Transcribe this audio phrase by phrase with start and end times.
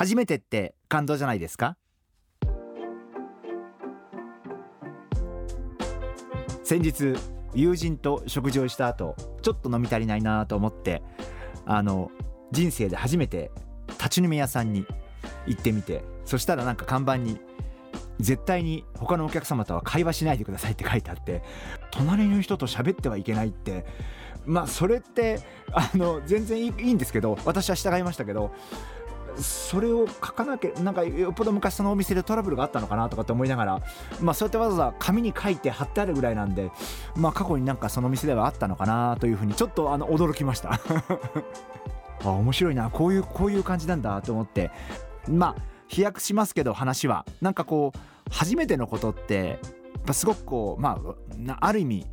[0.00, 1.76] 初めてって感動じゃないですか？
[6.64, 7.14] 先日
[7.52, 11.02] 友人と食事をした後ちょっと飲み足りないなと思って
[11.66, 12.10] あの
[12.50, 13.50] 人生で初めて
[13.88, 14.86] 立ち飲み屋さんに
[15.46, 17.38] 行ってみてそしたらなんか看板に
[18.20, 21.42] 絶対に他のお客様とは会話しないでくださいって書いてあって
[21.90, 23.84] 隣の人と喋ってはいけないって。
[24.46, 25.38] まあそれって
[25.70, 28.54] あの全然いいんですけど私は従いましたけど
[29.38, 33.82] それを書かなきゃなんかよっぽど昔そのお店でトラブルがあったのかなとかって思いながら
[34.20, 36.70] まあそうやってわざわざ紙に書いて貼ってあるぐらいなんで
[37.16, 40.80] まあ過去になんかその店ではあったのかなというふうにちょっとあの驚きました。
[42.22, 42.90] あ面白いな。
[42.90, 44.70] こういうこういう感じなんだと思って。
[45.28, 47.24] まあ飛躍しますけど話は。
[47.40, 47.98] なんかこう
[48.30, 49.58] 初めてのことって
[49.94, 50.98] やっぱすごくこうま
[51.48, 52.06] あある意味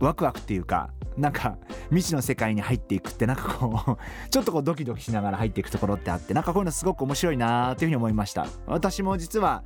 [0.00, 1.56] ワクワクっていうかなんか
[1.90, 3.98] 未知の世界に入っていくってなんかこう
[4.30, 8.46] ちょっとこうドキドキしながら入っていくところってあってなんかこういうのすごく面白いなというふうに思いました。
[8.66, 9.62] 私も実は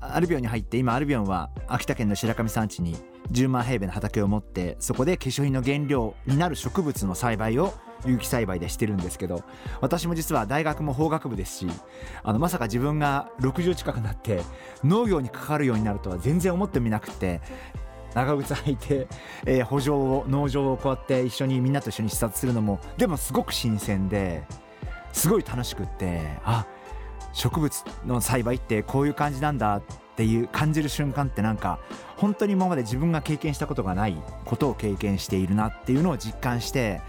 [0.00, 2.96] アルビオンに入って今アルビオンは秋田県の白神山地に
[3.30, 7.72] 10万平米の畑を持ってそこで化粧品の原料になる植物の栽培を
[8.04, 9.44] 有機栽培でしてるんですけど
[9.80, 11.66] 私も実は大学も法学部ですし
[12.24, 14.42] あのまさか自分が60近くなって
[14.82, 17.40] 農業に関わるようになるとは全然思ってみなくて
[18.14, 19.06] 長靴履いて、
[19.46, 24.44] えー、補助を農場をこうやって一緒にみんなと一緒に視察するのもでもすごく新鮮で
[25.12, 26.66] すごい楽しくってあ
[27.32, 29.82] 植物の栽培ってこういう感じなんだっ
[30.16, 31.78] ていう感じる瞬間ってなんか
[32.16, 37.00] 本当に今まで自分が経験したことがないことを経験しているなっていうのを実感して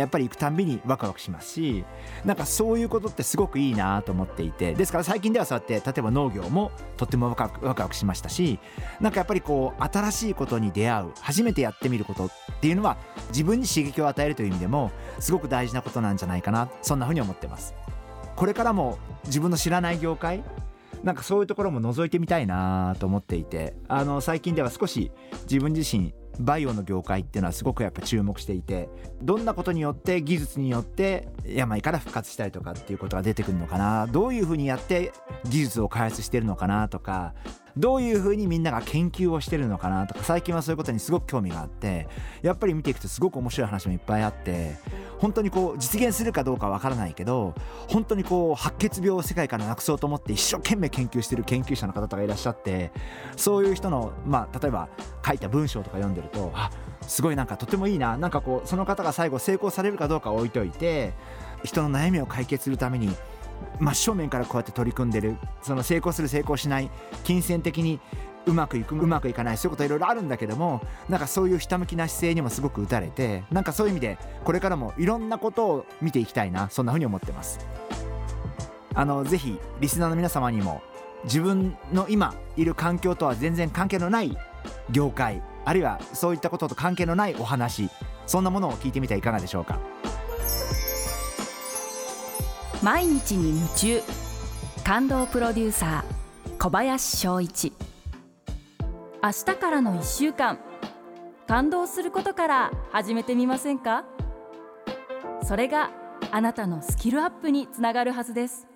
[0.00, 1.84] やっぱり行くたんびにワクワクしますし
[2.24, 8.58] なんかそういうことってすごくいいなと思っていてですから最近ではそうやって例えば農業もとってもワクワクワクワクしましたし
[9.00, 12.30] なんかやっぱりこう新しいことに出会う初めてやってみることっ
[12.60, 12.96] ていうのは
[13.28, 17.74] 自分に刺激を与えるという意味でもすごく大事なことなんじゃないかなそんなふうに思ってます。
[18.36, 20.42] これからも自分の知らない業界
[21.02, 25.12] なんかそういうところも覗いてみたいなと思っていてあの最近では少し
[25.42, 28.88] 自分自身バイオの業界っていうのはすごくやっぱ注目していて
[29.22, 35.12] どんなことによって技術によって病から復活したりとかっていうことが出てくるのかなどういうふうにやって
[35.48, 37.34] 技術を開発してるのかなとか
[37.76, 42.08] どういうふうにみんなが研究をしてるのかなとか最近はそういうことにすごく興味があって
[42.42, 44.76] やっぱり見ていくとすごく面白い話もいっぱいあって
[45.20, 47.54] 本当にこう実現するかどうかわからないけど
[47.88, 52.90] 本当にこう白血病を世界からなくそうと思って一生懸命研究してる研究者の方とかいらっしゃって
[53.36, 54.88] そういう人のまあ例えば
[55.24, 56.70] 書いた文章とか読んでるとあ
[57.02, 58.16] すごいなんかとてもいいな。
[58.16, 61.12] なんかこうその方が最後成功されるかどうか置いといて
[61.64, 63.14] 人の悩みを解決するために
[63.78, 65.36] 真正面からこうやって取り組んでる。
[65.62, 66.90] その成功する成功しない。
[67.24, 68.00] 金銭的に
[68.46, 69.58] うまくいくうまくいかない。
[69.58, 76.68] そういうこといろいろあるんだけどもなんかそういうひたむきな姿勢にもすごく打たれてなんかそういう意味でこれからもいろんなことを見ていきたいな。
[76.70, 77.58] そんなふうに思ってます。
[78.94, 80.82] あのぜひリスナーの皆様にも
[81.24, 84.36] 自分の今いる環境とは全然関係のない
[84.90, 87.90] 業界あるいはそういったことと関係のないお話
[88.26, 89.78] そんなものを聞いてみてはいかがでしょうか。
[92.82, 94.00] 毎日に夢中。
[94.84, 97.74] 感動プロデューサー小林翔一。
[99.22, 100.58] 明日からの1週間。
[101.46, 104.06] 感動することから始めてみませんか？
[105.42, 105.90] それが
[106.30, 108.66] あなたのスキルアップにつながるはずです。